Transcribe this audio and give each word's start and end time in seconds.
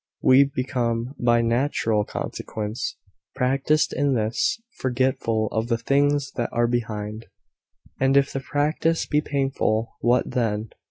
We 0.23 0.45
become, 0.45 1.13
by 1.23 1.43
natural 1.43 2.05
consequence, 2.05 2.97
practised 3.35 3.93
in 3.93 4.15
this 4.15 4.59
(forgetful 4.79 5.49
of 5.51 5.67
the 5.67 5.77
things 5.77 6.31
that 6.31 6.49
are 6.51 6.65
behind); 6.65 7.27
and 7.99 8.17
if 8.17 8.33
the 8.33 8.39
practice 8.39 9.05
be 9.05 9.21
painful, 9.21 9.93
what 9.99 10.27
then? 10.31 10.71